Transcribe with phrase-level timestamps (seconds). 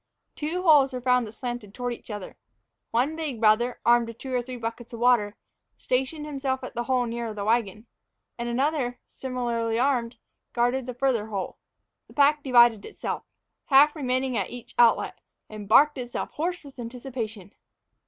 [0.35, 2.35] Two holes were found that slanted toward each other.
[2.89, 5.35] One big brother, armed with two or three buckets of water,
[5.77, 7.85] stationed himself at the hole nearer the wagon;
[8.35, 10.17] and another, similarly armed,
[10.53, 11.59] guarded the farther hole.
[12.07, 13.21] The pack divided itself,
[13.65, 15.19] half remaining at each outlet,
[15.51, 17.53] and barked itself hoarse with anticipation.